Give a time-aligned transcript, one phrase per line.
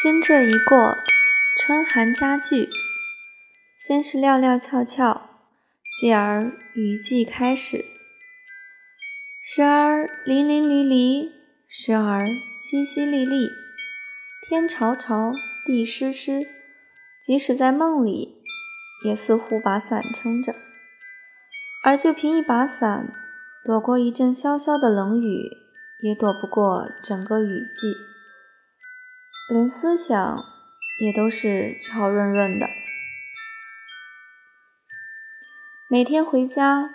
[0.00, 0.96] 今这一过，
[1.58, 2.68] 春寒加剧。
[3.76, 5.28] 先是料料峭峭，
[5.98, 7.84] 继而雨季开始。
[9.42, 11.32] 时而淋淋漓漓，
[11.66, 13.50] 时而淅淅沥沥，
[14.48, 15.32] 天潮潮，
[15.66, 16.46] 地湿湿。
[17.20, 18.44] 即使在梦里，
[19.04, 20.54] 也似乎把伞撑着。
[21.82, 23.12] 而就凭一把伞，
[23.64, 25.50] 躲过一阵潇潇的冷雨，
[26.02, 27.96] 也躲不过整个雨季。
[29.50, 30.44] 连思想
[31.00, 32.66] 也都是潮润润的。
[35.88, 36.90] 每天回家，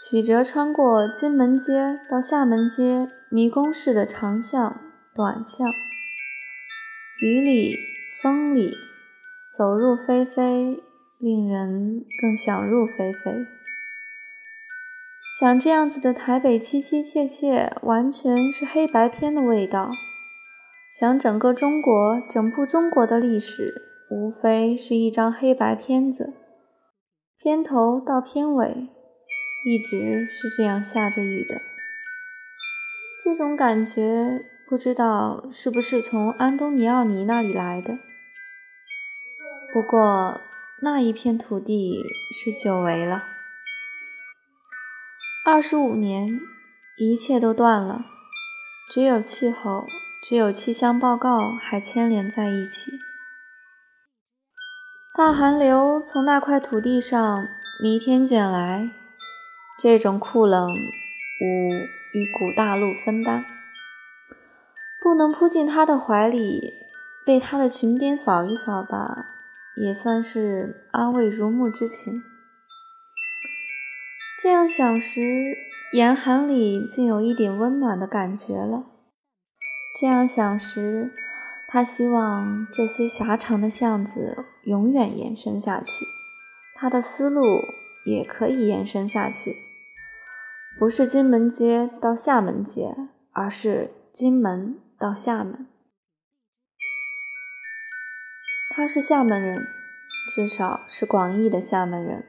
[0.00, 4.80] 曲折穿过金门街到厦门街迷宫式的长巷、
[5.14, 5.68] 短巷，
[7.20, 7.76] 雨里
[8.22, 8.74] 风里，
[9.54, 10.82] 走入非非，
[11.18, 13.46] 令人更想入非非。
[15.38, 19.90] 想这样子的台北凄凄切切，完全是黑白片的味道。
[20.96, 26.34] 想整个中国，整部中国的历史，无非是一张黑白片子，
[27.36, 28.86] 片头到片尾。
[29.66, 31.60] 一直是这样下着雨的，
[33.24, 37.98] 这种感觉不知道是不是从安东尼奥尼那里来的。
[39.72, 40.40] 不过
[40.82, 43.24] 那一片土地是久违了，
[45.44, 46.38] 二十五年，
[46.98, 48.04] 一切都断了，
[48.88, 49.86] 只有气候，
[50.26, 52.92] 只有气象报告还牵连在一起。
[55.14, 57.46] 大寒流从那块土地上
[57.82, 58.88] 弥天卷来。
[59.78, 61.70] 这种酷冷，吾
[62.14, 63.44] 与古大陆分担，
[65.02, 66.72] 不能扑进他的怀里，
[67.26, 69.26] 被他的裙边扫一扫吧，
[69.76, 72.22] 也算是安慰如沐之情。
[74.40, 75.20] 这样想时，
[75.92, 78.93] 严寒里竟有一点温暖的感觉了。
[79.96, 81.12] 这样想时，
[81.68, 86.04] 他希望这些狭长的巷子永远延伸下去，
[86.74, 87.62] 他的思路
[88.04, 89.54] 也可以延伸下去。
[90.76, 92.96] 不是金门街到厦门街，
[93.30, 95.68] 而是金门到厦门。
[98.74, 99.64] 他是厦门人，
[100.34, 102.24] 至少是广义的厦门人。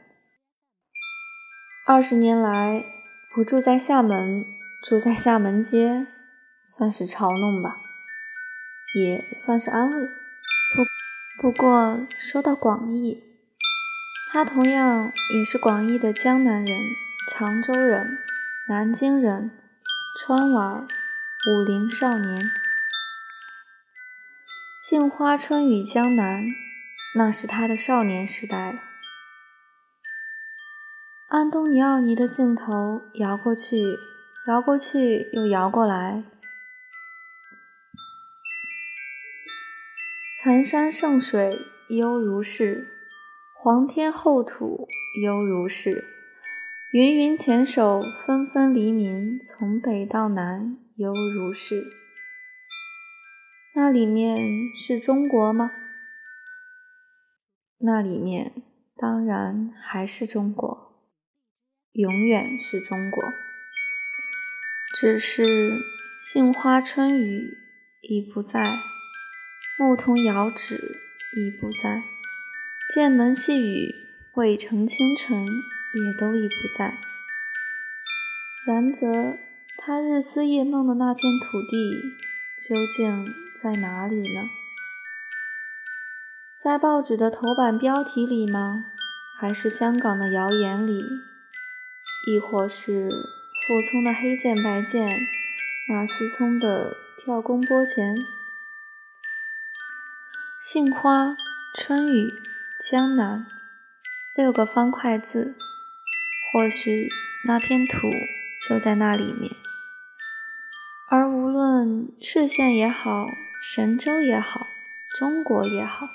[1.88, 2.86] 二十年来
[3.34, 4.46] 不住在厦门，
[4.84, 6.06] 住在厦门街，
[6.66, 7.78] 算是嘲弄吧，
[8.96, 10.08] 也算是安慰。
[10.08, 13.24] 不不过说到广义，
[14.32, 16.80] 他同样也是广义的江南人，
[17.32, 18.18] 常州人。
[18.68, 19.52] 南京人，
[20.18, 20.88] 川娃，
[21.48, 22.50] 武陵少年，
[24.80, 26.46] 杏花春雨江南，
[27.16, 28.80] 那是他的少年时代了。
[31.28, 33.78] 安东尼奥尼的镜头摇过去，
[34.48, 36.24] 摇过去，又摇过来。
[40.46, 41.58] 残山剩水
[41.88, 42.88] 犹如是，
[43.56, 44.88] 黄天厚土
[45.24, 46.06] 犹如是。
[46.94, 51.88] 芸芸前手，纷纷黎民，从北到南，犹如是。
[53.74, 54.38] 那里面
[54.76, 55.72] 是中国吗？
[57.80, 58.54] 那里面
[58.96, 61.02] 当然还是中国，
[61.94, 63.24] 永远是中国。
[64.96, 65.80] 只是
[66.22, 67.58] 杏花春雨
[68.08, 68.64] 已不在，
[69.78, 70.76] 牧童遥指
[71.36, 72.04] 已不在，
[72.94, 73.96] 剑门细雨，
[74.34, 75.46] 渭城清晨。
[75.96, 76.98] 也都已不在。
[78.68, 79.38] 然则，
[79.78, 82.02] 他日思夜梦的那片土地
[82.68, 83.26] 究竟
[83.64, 84.50] 在哪里呢？
[86.62, 88.88] 在报纸的头版标题里吗？
[89.40, 91.00] 还是香港的谣言里？
[92.28, 95.10] 亦或是傅聪的黑键白键，
[95.88, 98.14] 马思聪的跳弓拨弦？
[100.68, 101.38] 杏花、
[101.76, 102.28] 春雨、
[102.90, 103.46] 江南，
[104.36, 105.56] 六个方块字。
[106.52, 107.08] 或许
[107.46, 108.10] 那片土
[108.68, 109.52] 就在那里面，
[111.12, 113.28] 而无论赤县也好，
[113.62, 114.62] 神州也好，
[115.16, 116.08] 中国也好，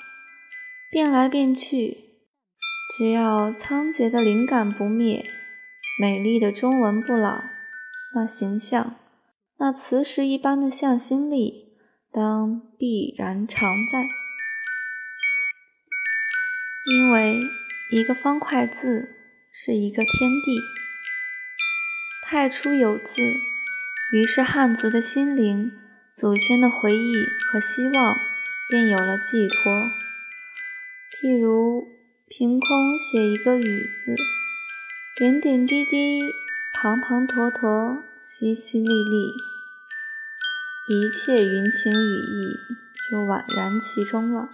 [0.91, 2.17] 变来变去，
[2.99, 5.25] 只要仓颉的灵感不灭，
[6.00, 7.44] 美丽的中文不老，
[8.17, 8.96] 那形象，
[9.58, 11.76] 那磁石一般的向心力，
[12.11, 14.19] 当必然常在。
[16.91, 17.41] 因为
[17.91, 19.17] 一个方块字。
[19.53, 20.61] 是一个天地，
[22.25, 23.21] 太初有字，
[24.13, 25.73] 于是汉族的心灵、
[26.15, 28.17] 祖先的回忆和希望
[28.69, 29.91] 便有了寄托。
[31.11, 31.83] 譬如
[32.29, 34.15] 凭空写一个雨字，
[35.19, 36.23] 点点滴滴，
[36.81, 39.35] 滂滂沱沱，淅淅沥沥，
[40.87, 42.57] 一切云情雨意
[43.11, 44.49] 就宛然其中了。